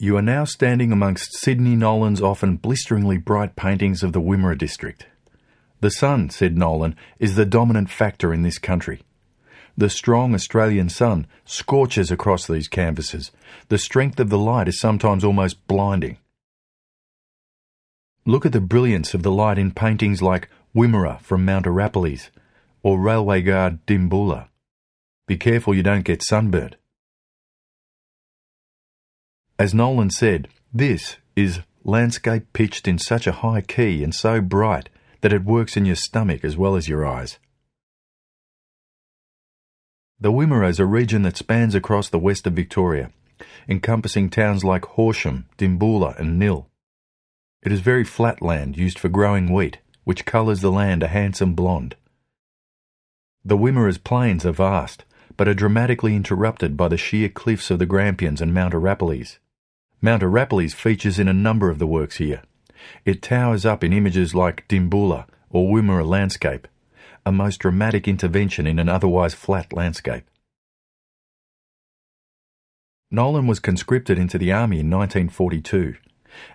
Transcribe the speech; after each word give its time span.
You 0.00 0.16
are 0.16 0.22
now 0.22 0.44
standing 0.44 0.92
amongst 0.92 1.36
Sidney 1.38 1.74
Nolan's 1.74 2.22
often 2.22 2.54
blisteringly 2.54 3.16
bright 3.18 3.56
paintings 3.56 4.04
of 4.04 4.12
the 4.12 4.20
Wimmera 4.20 4.56
district. 4.56 5.08
The 5.80 5.90
sun, 5.90 6.30
said 6.30 6.56
Nolan, 6.56 6.94
is 7.18 7.34
the 7.34 7.44
dominant 7.44 7.90
factor 7.90 8.32
in 8.32 8.42
this 8.42 8.58
country. 8.58 9.02
The 9.76 9.90
strong 9.90 10.34
Australian 10.34 10.88
sun 10.88 11.26
scorches 11.44 12.12
across 12.12 12.46
these 12.46 12.68
canvases. 12.68 13.32
The 13.70 13.78
strength 13.78 14.20
of 14.20 14.28
the 14.28 14.38
light 14.38 14.68
is 14.68 14.78
sometimes 14.78 15.24
almost 15.24 15.66
blinding. 15.66 16.18
Look 18.24 18.46
at 18.46 18.52
the 18.52 18.60
brilliance 18.60 19.14
of 19.14 19.24
the 19.24 19.32
light 19.32 19.58
in 19.58 19.72
paintings 19.72 20.22
like 20.22 20.48
Wimmera 20.76 21.20
from 21.22 21.44
Mount 21.44 21.66
Arapiles 21.66 22.30
or 22.84 23.00
Railway 23.00 23.42
Guard 23.42 23.84
Dimboola. 23.84 24.46
Be 25.26 25.36
careful 25.36 25.74
you 25.74 25.82
don't 25.82 26.04
get 26.04 26.22
sunburnt. 26.22 26.76
As 29.60 29.74
Nolan 29.74 30.10
said, 30.10 30.46
this 30.72 31.16
is 31.34 31.60
landscape 31.82 32.52
pitched 32.52 32.86
in 32.86 32.96
such 32.96 33.26
a 33.26 33.32
high 33.32 33.60
key 33.60 34.04
and 34.04 34.14
so 34.14 34.40
bright 34.40 34.88
that 35.20 35.32
it 35.32 35.42
works 35.42 35.76
in 35.76 35.84
your 35.84 35.96
stomach 35.96 36.44
as 36.44 36.56
well 36.56 36.76
as 36.76 36.88
your 36.88 37.04
eyes. 37.04 37.40
The 40.20 40.30
Wimmera 40.30 40.68
is 40.68 40.78
a 40.78 40.86
region 40.86 41.22
that 41.22 41.36
spans 41.36 41.74
across 41.74 42.08
the 42.08 42.20
west 42.20 42.46
of 42.46 42.52
Victoria, 42.52 43.10
encompassing 43.68 44.30
towns 44.30 44.62
like 44.62 44.84
Horsham, 44.84 45.46
Dimboola 45.58 46.16
and 46.20 46.38
Nhill. 46.38 46.68
It 47.64 47.72
is 47.72 47.80
very 47.80 48.04
flat 48.04 48.40
land 48.40 48.76
used 48.76 48.98
for 49.00 49.08
growing 49.08 49.52
wheat, 49.52 49.78
which 50.04 50.24
colours 50.24 50.60
the 50.60 50.70
land 50.70 51.02
a 51.02 51.08
handsome 51.08 51.54
blonde. 51.54 51.96
The 53.44 53.58
Wimmera's 53.58 53.98
plains 53.98 54.46
are 54.46 54.52
vast, 54.52 55.04
but 55.36 55.48
are 55.48 55.54
dramatically 55.54 56.14
interrupted 56.14 56.76
by 56.76 56.86
the 56.86 56.96
sheer 56.96 57.28
cliffs 57.28 57.72
of 57.72 57.80
the 57.80 57.86
Grampians 57.86 58.40
and 58.40 58.54
Mount 58.54 58.72
Arapiles. 58.72 59.40
Mount 60.00 60.22
Arapiles 60.22 60.74
features 60.74 61.18
in 61.18 61.26
a 61.26 61.32
number 61.34 61.70
of 61.70 61.80
the 61.80 61.86
works 61.86 62.18
here. 62.18 62.42
It 63.04 63.20
towers 63.20 63.66
up 63.66 63.82
in 63.82 63.92
images 63.92 64.32
like 64.32 64.68
Dimboola 64.68 65.26
or 65.50 65.68
Wimmera 65.68 66.06
landscape, 66.06 66.68
a 67.26 67.32
most 67.32 67.58
dramatic 67.58 68.06
intervention 68.06 68.64
in 68.66 68.78
an 68.78 68.88
otherwise 68.88 69.34
flat 69.34 69.72
landscape. 69.72 70.24
Nolan 73.10 73.48
was 73.48 73.58
conscripted 73.58 74.18
into 74.18 74.38
the 74.38 74.52
army 74.52 74.80
in 74.80 74.90
1942, 74.90 75.96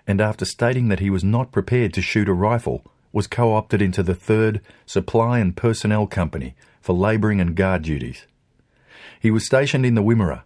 and 0.06 0.20
after 0.22 0.46
stating 0.46 0.88
that 0.88 1.00
he 1.00 1.10
was 1.10 1.24
not 1.24 1.52
prepared 1.52 1.92
to 1.94 2.00
shoot 2.00 2.28
a 2.28 2.32
rifle, 2.32 2.82
was 3.12 3.26
co-opted 3.26 3.82
into 3.82 4.02
the 4.02 4.14
3rd 4.14 4.60
Supply 4.86 5.38
and 5.38 5.56
Personnel 5.56 6.06
Company 6.06 6.54
for 6.80 6.94
labouring 6.94 7.40
and 7.40 7.54
guard 7.54 7.82
duties. 7.82 8.26
He 9.20 9.30
was 9.30 9.44
stationed 9.44 9.84
in 9.84 9.94
the 9.94 10.02
Wimmera, 10.02 10.44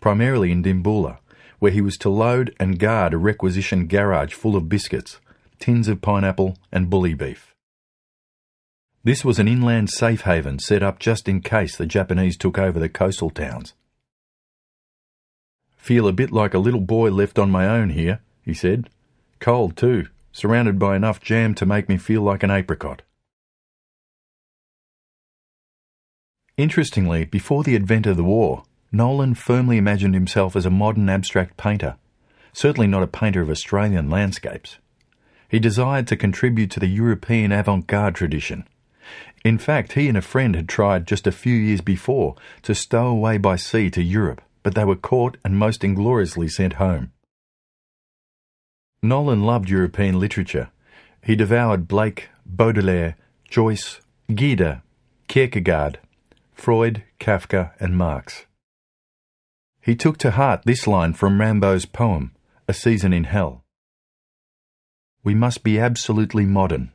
primarily 0.00 0.52
in 0.52 0.62
Dimboola, 0.62 1.18
where 1.64 1.72
he 1.72 1.80
was 1.80 1.96
to 1.96 2.10
load 2.10 2.54
and 2.60 2.78
guard 2.78 3.14
a 3.14 3.16
requisition 3.16 3.86
garage 3.86 4.34
full 4.34 4.54
of 4.54 4.68
biscuits, 4.68 5.18
tins 5.58 5.88
of 5.88 6.02
pineapple, 6.02 6.58
and 6.70 6.90
bully 6.90 7.14
beef. 7.14 7.54
This 9.02 9.24
was 9.24 9.38
an 9.38 9.48
inland 9.48 9.88
safe 9.88 10.20
haven 10.24 10.58
set 10.58 10.82
up 10.82 10.98
just 10.98 11.26
in 11.26 11.40
case 11.40 11.74
the 11.74 11.86
Japanese 11.86 12.36
took 12.36 12.58
over 12.58 12.78
the 12.78 12.90
coastal 12.90 13.30
towns. 13.30 13.72
Feel 15.78 16.06
a 16.06 16.12
bit 16.12 16.30
like 16.30 16.52
a 16.52 16.58
little 16.58 16.82
boy 16.82 17.08
left 17.10 17.38
on 17.38 17.50
my 17.50 17.66
own 17.66 17.88
here, 17.88 18.20
he 18.42 18.52
said. 18.52 18.90
Cold, 19.40 19.74
too, 19.74 20.08
surrounded 20.32 20.78
by 20.78 20.94
enough 20.94 21.18
jam 21.18 21.54
to 21.54 21.64
make 21.64 21.88
me 21.88 21.96
feel 21.96 22.20
like 22.20 22.42
an 22.42 22.50
apricot. 22.50 23.00
Interestingly, 26.58 27.24
before 27.24 27.64
the 27.64 27.74
advent 27.74 28.04
of 28.04 28.18
the 28.18 28.22
war, 28.22 28.64
Nolan 28.94 29.34
firmly 29.34 29.76
imagined 29.76 30.14
himself 30.14 30.54
as 30.54 30.64
a 30.64 30.70
modern 30.70 31.08
abstract 31.10 31.56
painter, 31.56 31.96
certainly 32.52 32.86
not 32.86 33.02
a 33.02 33.08
painter 33.08 33.42
of 33.42 33.50
Australian 33.50 34.08
landscapes. 34.08 34.78
He 35.48 35.58
desired 35.58 36.06
to 36.06 36.16
contribute 36.16 36.70
to 36.70 36.80
the 36.80 36.86
European 36.86 37.50
avant 37.50 37.88
garde 37.88 38.14
tradition. 38.14 38.68
In 39.44 39.58
fact, 39.58 39.94
he 39.94 40.08
and 40.08 40.16
a 40.16 40.22
friend 40.22 40.54
had 40.54 40.68
tried 40.68 41.08
just 41.08 41.26
a 41.26 41.32
few 41.32 41.56
years 41.56 41.80
before 41.80 42.36
to 42.62 42.72
stow 42.72 43.08
away 43.08 43.36
by 43.36 43.56
sea 43.56 43.90
to 43.90 44.00
Europe, 44.00 44.40
but 44.62 44.76
they 44.76 44.84
were 44.84 44.94
caught 44.94 45.38
and 45.44 45.58
most 45.58 45.82
ingloriously 45.82 46.46
sent 46.46 46.74
home. 46.74 47.10
Nolan 49.02 49.42
loved 49.42 49.68
European 49.68 50.20
literature. 50.20 50.70
He 51.20 51.34
devoured 51.34 51.88
Blake, 51.88 52.28
Baudelaire, 52.46 53.16
Joyce, 53.50 54.00
Gide, 54.32 54.82
Kierkegaard, 55.26 55.98
Freud, 56.54 57.02
Kafka, 57.18 57.72
and 57.80 57.98
Marx. 57.98 58.46
He 59.84 59.94
took 59.94 60.16
to 60.18 60.30
heart 60.30 60.62
this 60.64 60.86
line 60.86 61.12
from 61.12 61.38
Rimbaud's 61.38 61.84
poem, 61.84 62.32
A 62.66 62.72
Season 62.72 63.12
in 63.12 63.24
Hell. 63.24 63.64
We 65.22 65.34
must 65.34 65.62
be 65.62 65.78
absolutely 65.78 66.46
modern. 66.46 66.90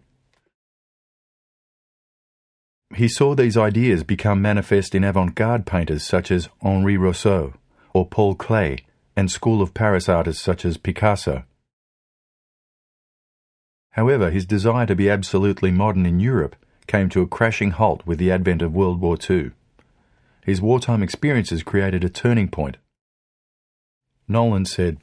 He 2.95 3.07
saw 3.07 3.35
these 3.35 3.55
ideas 3.55 4.03
become 4.03 4.41
manifest 4.41 4.95
in 4.95 5.03
avant 5.03 5.35
garde 5.35 5.67
painters 5.67 6.03
such 6.03 6.31
as 6.31 6.49
Henri 6.63 6.97
Rousseau 6.97 7.53
or 7.93 8.07
Paul 8.07 8.35
Klee 8.35 8.79
and 9.15 9.29
School 9.29 9.61
of 9.61 9.75
Paris 9.75 10.09
artists 10.09 10.41
such 10.41 10.65
as 10.65 10.77
Picasso. 10.77 11.43
However, 13.91 14.31
his 14.31 14.47
desire 14.47 14.87
to 14.87 14.95
be 14.95 15.11
absolutely 15.11 15.69
modern 15.69 16.07
in 16.07 16.19
Europe 16.19 16.55
came 16.87 17.09
to 17.09 17.21
a 17.21 17.27
crashing 17.27 17.69
halt 17.69 18.07
with 18.07 18.17
the 18.17 18.31
advent 18.31 18.63
of 18.63 18.73
World 18.73 18.99
War 18.99 19.15
II. 19.29 19.51
His 20.49 20.63
wartime 20.63 21.03
experiences 21.03 21.61
created 21.61 22.03
a 22.03 22.09
turning 22.09 22.47
point. 22.47 22.77
Nolan 24.27 24.65
said, 24.65 24.97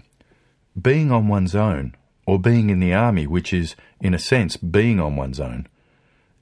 Being 0.77 1.13
on 1.13 1.29
one's 1.29 1.55
own, 1.55 1.95
or 2.27 2.41
being 2.41 2.69
in 2.69 2.81
the 2.81 2.93
army, 2.93 3.29
which 3.29 3.53
is, 3.53 3.77
in 4.01 4.13
a 4.13 4.19
sense, 4.19 4.57
being 4.57 4.99
on 4.99 5.15
one's 5.15 5.39
own, 5.39 5.69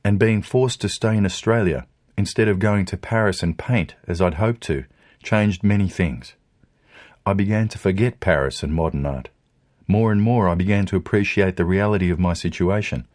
and 0.02 0.18
being 0.18 0.40
forced 0.40 0.80
to 0.80 0.88
stay 0.88 1.18
in 1.18 1.26
Australia 1.26 1.86
instead 2.16 2.48
of 2.48 2.58
going 2.58 2.86
to 2.86 2.96
Paris 2.96 3.42
and 3.42 3.58
paint 3.58 3.94
as 4.08 4.22
I'd 4.22 4.40
hoped 4.40 4.62
to, 4.62 4.86
changed 5.22 5.62
many 5.62 5.90
things. 5.90 6.32
I 7.26 7.34
began 7.34 7.68
to 7.68 7.78
forget 7.78 8.20
Paris 8.20 8.62
and 8.62 8.72
modern 8.72 9.04
art. 9.04 9.28
More 9.86 10.12
and 10.12 10.22
more 10.22 10.48
I 10.48 10.54
began 10.54 10.86
to 10.86 10.96
appreciate 10.96 11.56
the 11.56 11.66
reality 11.66 12.08
of 12.08 12.18
my 12.18 12.32
situation. 12.32 13.06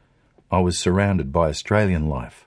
I 0.51 0.59
was 0.59 0.78
surrounded 0.78 1.31
by 1.31 1.49
Australian 1.49 2.07
life. 2.07 2.45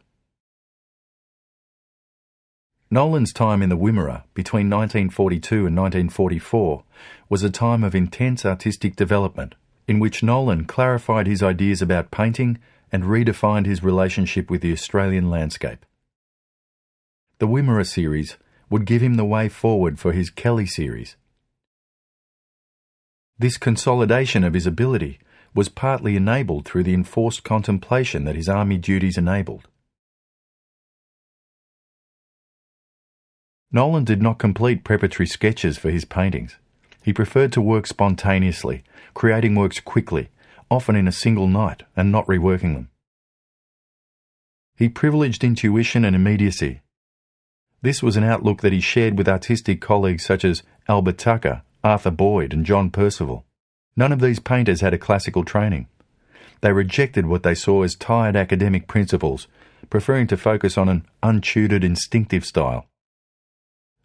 Nolan's 2.92 3.32
time 3.32 3.62
in 3.62 3.70
the 3.70 3.76
Wimmera 3.78 4.24
between 4.34 4.68
1942 4.68 5.66
and 5.66 5.74
1944 5.74 6.84
was 7.30 7.42
a 7.42 7.48
time 7.48 7.82
of 7.84 7.94
intense 7.94 8.44
artistic 8.44 8.96
development 8.96 9.54
in 9.88 9.98
which 9.98 10.22
Nolan 10.22 10.66
clarified 10.66 11.26
his 11.26 11.42
ideas 11.42 11.80
about 11.80 12.10
painting 12.10 12.58
and 12.92 13.04
redefined 13.04 13.64
his 13.64 13.82
relationship 13.82 14.50
with 14.50 14.60
the 14.60 14.74
Australian 14.74 15.30
landscape. 15.30 15.86
The 17.38 17.48
Wimmera 17.48 17.86
series 17.86 18.36
would 18.68 18.84
give 18.84 19.02
him 19.02 19.14
the 19.14 19.24
way 19.24 19.48
forward 19.48 19.98
for 19.98 20.12
his 20.12 20.28
Kelly 20.28 20.66
series. 20.66 21.16
This 23.38 23.56
consolidation 23.56 24.44
of 24.44 24.52
his 24.52 24.66
ability 24.66 25.18
was 25.54 25.70
partly 25.70 26.14
enabled 26.14 26.66
through 26.66 26.82
the 26.82 26.92
enforced 26.92 27.42
contemplation 27.42 28.24
that 28.24 28.36
his 28.36 28.50
army 28.50 28.76
duties 28.76 29.16
enabled. 29.16 29.66
Nolan 33.74 34.04
did 34.04 34.20
not 34.20 34.38
complete 34.38 34.84
preparatory 34.84 35.26
sketches 35.26 35.78
for 35.78 35.90
his 35.90 36.04
paintings. 36.04 36.56
He 37.02 37.12
preferred 37.12 37.52
to 37.52 37.62
work 37.62 37.86
spontaneously, 37.86 38.84
creating 39.14 39.54
works 39.54 39.80
quickly, 39.80 40.28
often 40.70 40.94
in 40.94 41.08
a 41.08 41.12
single 41.12 41.48
night, 41.48 41.82
and 41.96 42.12
not 42.12 42.26
reworking 42.26 42.74
them. 42.74 42.90
He 44.76 44.88
privileged 44.88 45.42
intuition 45.42 46.04
and 46.04 46.14
immediacy. 46.14 46.82
This 47.80 48.02
was 48.02 48.16
an 48.16 48.24
outlook 48.24 48.60
that 48.60 48.72
he 48.72 48.80
shared 48.80 49.16
with 49.16 49.28
artistic 49.28 49.80
colleagues 49.80 50.24
such 50.24 50.44
as 50.44 50.62
Albert 50.86 51.18
Tucker, 51.18 51.62
Arthur 51.82 52.10
Boyd, 52.10 52.52
and 52.52 52.66
John 52.66 52.90
Percival. 52.90 53.44
None 53.96 54.12
of 54.12 54.20
these 54.20 54.38
painters 54.38 54.82
had 54.82 54.94
a 54.94 54.98
classical 54.98 55.44
training. 55.44 55.88
They 56.60 56.72
rejected 56.72 57.26
what 57.26 57.42
they 57.42 57.54
saw 57.54 57.82
as 57.82 57.94
tired 57.94 58.36
academic 58.36 58.86
principles, 58.86 59.48
preferring 59.90 60.26
to 60.28 60.36
focus 60.36 60.78
on 60.78 60.88
an 60.88 61.06
untutored 61.22 61.84
instinctive 61.84 62.44
style. 62.44 62.86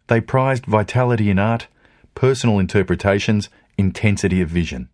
They 0.08 0.22
prized 0.22 0.64
vitality 0.64 1.30
in 1.30 1.38
art, 1.38 1.68
personal 2.14 2.58
interpretations, 2.58 3.50
intensity 3.76 4.40
of 4.40 4.48
vision. 4.48 4.88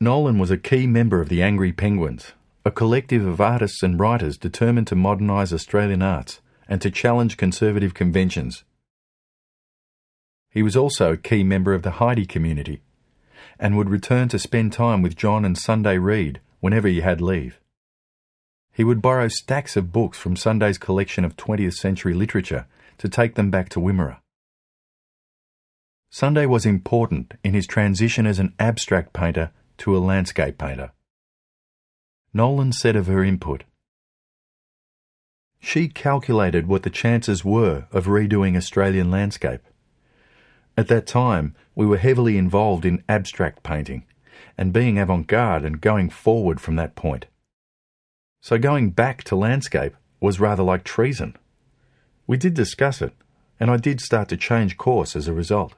Nolan 0.00 0.38
was 0.38 0.50
a 0.50 0.58
key 0.58 0.86
member 0.86 1.20
of 1.20 1.28
the 1.28 1.42
Angry 1.42 1.72
Penguins, 1.72 2.32
a 2.64 2.70
collective 2.70 3.24
of 3.24 3.40
artists 3.40 3.82
and 3.82 4.00
writers 4.00 4.38
determined 4.38 4.86
to 4.88 4.96
modernise 4.96 5.52
Australian 5.52 6.02
arts 6.02 6.40
and 6.68 6.80
to 6.82 6.90
challenge 6.90 7.36
conservative 7.36 7.92
conventions. 7.94 8.64
He 10.50 10.62
was 10.62 10.76
also 10.76 11.12
a 11.12 11.18
key 11.18 11.44
member 11.44 11.74
of 11.74 11.82
the 11.82 11.92
Heide 11.92 12.28
community 12.28 12.82
and 13.58 13.76
would 13.76 13.90
return 13.90 14.28
to 14.28 14.38
spend 14.38 14.72
time 14.72 15.02
with 15.02 15.16
John 15.16 15.44
and 15.44 15.56
Sunday 15.56 15.98
Reed 15.98 16.40
whenever 16.60 16.88
he 16.88 17.00
had 17.00 17.20
leave. 17.20 17.60
He 18.76 18.84
would 18.84 19.00
borrow 19.00 19.28
stacks 19.28 19.74
of 19.74 19.90
books 19.90 20.18
from 20.18 20.36
Sunday's 20.36 20.76
collection 20.76 21.24
of 21.24 21.34
20th 21.34 21.78
century 21.78 22.12
literature 22.12 22.66
to 22.98 23.08
take 23.08 23.34
them 23.34 23.50
back 23.50 23.70
to 23.70 23.80
Wimmera. 23.80 24.18
Sunday 26.10 26.44
was 26.44 26.66
important 26.66 27.32
in 27.42 27.54
his 27.54 27.66
transition 27.66 28.26
as 28.26 28.38
an 28.38 28.52
abstract 28.60 29.14
painter 29.14 29.50
to 29.78 29.96
a 29.96 29.98
landscape 29.98 30.58
painter. 30.58 30.92
Nolan 32.34 32.70
said 32.70 32.96
of 32.96 33.06
her 33.06 33.24
input, 33.24 33.64
She 35.58 35.88
calculated 35.88 36.66
what 36.66 36.82
the 36.82 36.90
chances 36.90 37.42
were 37.42 37.86
of 37.92 38.04
redoing 38.04 38.58
Australian 38.58 39.10
landscape. 39.10 39.62
At 40.76 40.88
that 40.88 41.06
time, 41.06 41.54
we 41.74 41.86
were 41.86 41.96
heavily 41.96 42.36
involved 42.36 42.84
in 42.84 43.02
abstract 43.08 43.62
painting 43.62 44.04
and 44.58 44.70
being 44.70 44.98
avant 44.98 45.28
garde 45.28 45.64
and 45.64 45.80
going 45.80 46.10
forward 46.10 46.60
from 46.60 46.76
that 46.76 46.94
point. 46.94 47.24
So 48.46 48.58
going 48.58 48.90
back 48.90 49.24
to 49.24 49.34
landscape 49.34 49.96
was 50.20 50.38
rather 50.38 50.62
like 50.62 50.84
treason. 50.84 51.34
We 52.28 52.36
did 52.36 52.54
discuss 52.54 53.02
it, 53.02 53.12
and 53.58 53.72
I 53.72 53.76
did 53.76 54.00
start 54.00 54.28
to 54.28 54.36
change 54.36 54.76
course 54.76 55.16
as 55.16 55.26
a 55.26 55.32
result. 55.32 55.74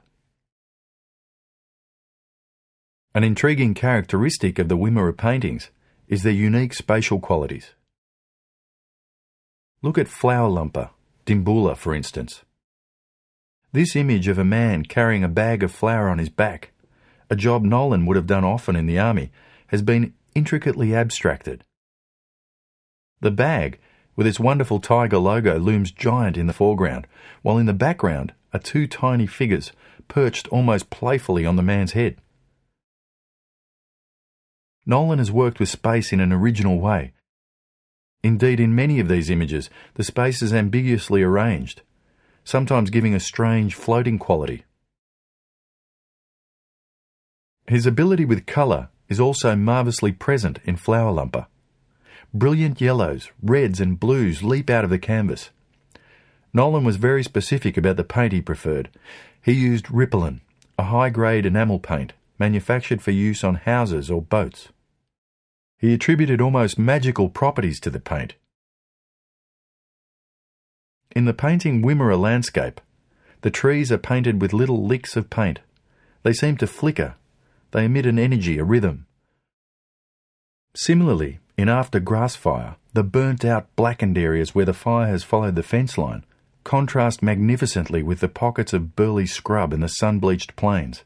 An 3.15 3.23
intriguing 3.23 3.73
characteristic 3.73 4.59
of 4.59 4.69
the 4.69 4.77
Wimmera 4.77 5.17
paintings 5.17 5.71
is 6.07 6.21
their 6.21 6.31
unique 6.31 6.75
spatial 6.75 7.19
qualities. 7.19 7.71
Look 9.81 9.97
at 9.97 10.07
Flour 10.07 10.51
Lumper, 10.51 10.91
Dimboola, 11.25 11.75
for 11.75 11.95
instance. 11.95 12.43
This 13.71 13.95
image 13.95 14.27
of 14.27 14.37
a 14.37 14.45
man 14.45 14.83
carrying 14.83 15.23
a 15.23 15.27
bag 15.27 15.63
of 15.63 15.71
flour 15.71 16.07
on 16.07 16.19
his 16.19 16.29
back, 16.29 16.69
a 17.31 17.35
job 17.35 17.63
Nolan 17.63 18.05
would 18.05 18.15
have 18.15 18.27
done 18.27 18.43
often 18.43 18.75
in 18.75 18.85
the 18.85 18.99
army, 18.99 19.31
has 19.69 19.81
been 19.81 20.13
intricately 20.35 20.93
abstracted. 20.93 21.63
The 23.21 23.31
bag, 23.31 23.79
with 24.15 24.27
its 24.27 24.39
wonderful 24.39 24.79
tiger 24.79 25.17
logo, 25.17 25.57
looms 25.59 25.91
giant 25.91 26.37
in 26.37 26.47
the 26.47 26.53
foreground, 26.53 27.07
while 27.41 27.57
in 27.57 27.65
the 27.65 27.73
background 27.73 28.33
are 28.53 28.59
two 28.59 28.87
tiny 28.87 29.27
figures 29.27 29.71
perched 30.07 30.47
almost 30.47 30.89
playfully 30.89 31.45
on 31.45 31.55
the 31.55 31.63
man's 31.63 31.93
head. 31.93 32.17
Nolan 34.85 35.19
has 35.19 35.31
worked 35.31 35.59
with 35.59 35.69
space 35.69 36.11
in 36.11 36.19
an 36.19 36.33
original 36.33 36.79
way. 36.79 37.13
Indeed, 38.23 38.59
in 38.59 38.75
many 38.75 38.99
of 38.99 39.07
these 39.07 39.29
images, 39.29 39.69
the 39.93 40.03
space 40.03 40.41
is 40.41 40.53
ambiguously 40.53 41.21
arranged, 41.21 41.83
sometimes 42.43 42.89
giving 42.89 43.13
a 43.13 43.19
strange 43.19 43.75
floating 43.75 44.17
quality. 44.17 44.65
His 47.67 47.85
ability 47.85 48.25
with 48.25 48.45
colour 48.45 48.89
is 49.07 49.19
also 49.19 49.55
marvellously 49.55 50.11
present 50.11 50.59
in 50.65 50.75
Flour 50.75 51.13
Lumper. 51.13 51.45
Brilliant 52.33 52.79
yellows, 52.79 53.31
reds, 53.41 53.79
and 53.79 53.99
blues 53.99 54.43
leap 54.43 54.69
out 54.69 54.83
of 54.83 54.89
the 54.89 54.99
canvas. 54.99 55.49
Nolan 56.53 56.83
was 56.83 56.97
very 56.97 57.23
specific 57.23 57.75
about 57.75 57.97
the 57.97 58.03
paint 58.03 58.33
he 58.33 58.41
preferred. 58.41 58.89
He 59.41 59.53
used 59.53 59.85
Ripolin, 59.87 60.41
a 60.77 60.83
high 60.83 61.09
grade 61.09 61.45
enamel 61.45 61.79
paint 61.79 62.13
manufactured 62.37 63.01
for 63.01 63.11
use 63.11 63.43
on 63.43 63.55
houses 63.55 64.09
or 64.09 64.21
boats. 64.21 64.69
He 65.77 65.93
attributed 65.93 66.39
almost 66.41 66.79
magical 66.79 67.29
properties 67.29 67.79
to 67.81 67.89
the 67.89 67.99
paint. 67.99 68.35
In 71.15 71.25
the 71.25 71.33
painting 71.33 71.81
Wimmera 71.81 72.19
landscape, 72.19 72.79
the 73.41 73.51
trees 73.51 73.91
are 73.91 73.97
painted 73.97 74.41
with 74.41 74.53
little 74.53 74.85
licks 74.85 75.15
of 75.15 75.29
paint. 75.29 75.59
They 76.23 76.33
seem 76.33 76.57
to 76.57 76.67
flicker. 76.67 77.15
They 77.71 77.85
emit 77.85 78.05
an 78.05 78.19
energy, 78.19 78.59
a 78.59 78.63
rhythm. 78.63 79.05
Similarly, 80.75 81.39
in 81.59 81.67
After 81.67 81.99
Grass 81.99 82.37
Fire, 82.37 82.77
the 82.93 83.03
burnt 83.03 83.43
out, 83.43 83.67
blackened 83.75 84.17
areas 84.17 84.55
where 84.55 84.63
the 84.63 84.73
fire 84.73 85.07
has 85.07 85.25
followed 85.25 85.55
the 85.55 85.61
fence 85.61 85.97
line 85.97 86.23
contrast 86.63 87.21
magnificently 87.21 88.01
with 88.01 88.21
the 88.21 88.29
pockets 88.29 88.71
of 88.71 88.95
burly 88.95 89.25
scrub 89.25 89.73
in 89.73 89.81
the 89.81 89.89
sun 89.89 90.19
bleached 90.19 90.55
plains. 90.55 91.03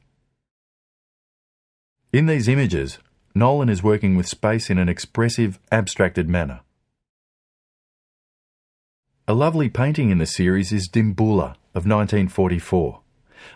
In 2.11 2.27
these 2.27 2.47
images, 2.47 2.99
Nolan 3.33 3.67
is 3.67 3.81
working 3.81 4.15
with 4.15 4.27
space 4.27 4.69
in 4.69 4.77
an 4.77 4.89
expressive, 4.89 5.57
abstracted 5.71 6.29
manner. 6.29 6.59
A 9.27 9.33
lovely 9.33 9.69
painting 9.69 10.11
in 10.11 10.19
the 10.19 10.27
series 10.27 10.71
is 10.71 10.87
Dimboola 10.87 11.55
of 11.73 11.87
1944, 11.87 12.99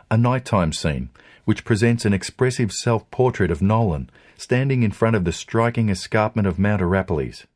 a 0.09 0.17
nighttime 0.17 0.73
scene 0.73 1.09
which 1.47 1.63
presents 1.63 2.03
an 2.03 2.11
expressive 2.11 2.73
self 2.73 3.09
portrait 3.09 3.49
of 3.49 3.61
Nolan 3.61 4.09
standing 4.37 4.83
in 4.83 4.91
front 4.91 5.15
of 5.15 5.23
the 5.23 5.31
striking 5.31 5.87
escarpment 5.87 6.45
of 6.45 6.59
Mount 6.59 6.81
Arapiles. 6.81 7.47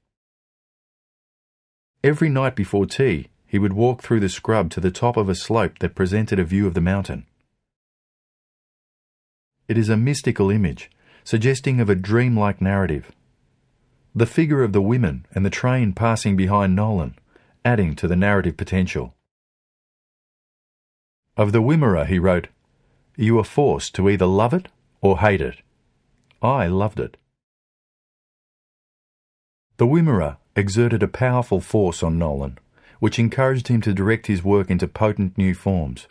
Every 2.01 2.29
night 2.29 2.55
before 2.55 2.85
tea, 2.85 3.27
he 3.45 3.59
would 3.59 3.73
walk 3.73 4.01
through 4.01 4.21
the 4.21 4.29
scrub 4.29 4.69
to 4.71 4.79
the 4.79 4.91
top 4.91 5.17
of 5.17 5.27
a 5.27 5.35
slope 5.35 5.79
that 5.79 5.93
presented 5.93 6.39
a 6.39 6.45
view 6.45 6.67
of 6.67 6.73
the 6.73 6.79
mountain. 6.79 7.25
It 9.67 9.77
is 9.77 9.89
a 9.89 9.97
mystical 9.97 10.49
image, 10.49 10.89
suggesting 11.25 11.81
of 11.81 11.89
a 11.89 11.93
dreamlike 11.95 12.61
narrative. 12.61 13.11
The 14.15 14.25
figure 14.25 14.63
of 14.63 14.71
the 14.71 14.81
women 14.81 15.25
and 15.35 15.45
the 15.45 15.49
train 15.49 15.91
passing 15.91 16.37
behind 16.37 16.77
Nolan 16.77 17.15
adding 17.65 17.93
to 17.95 18.07
the 18.07 18.15
narrative 18.15 18.55
potential. 18.55 19.15
Of 21.35 21.51
the 21.51 21.61
Wimmera, 21.61 22.07
he 22.07 22.19
wrote, 22.19 22.47
You 23.15 23.37
are 23.39 23.43
forced 23.43 23.95
to 23.95 24.09
either 24.09 24.25
love 24.25 24.53
it 24.53 24.67
or 25.01 25.19
hate 25.19 25.41
it. 25.41 25.61
I 26.41 26.67
loved 26.67 26.99
it. 26.99 27.17
The 29.77 29.87
Wimmera 29.87 30.37
exerted 30.55 31.03
a 31.03 31.07
powerful 31.07 31.59
force 31.59 32.03
on 32.03 32.17
Nolan, 32.17 32.57
which 32.99 33.19
encouraged 33.19 33.67
him 33.67 33.81
to 33.81 33.93
direct 33.93 34.27
his 34.27 34.43
work 34.43 34.69
into 34.69 34.87
potent 34.87 35.37
new 35.37 35.55
forms. 35.55 36.07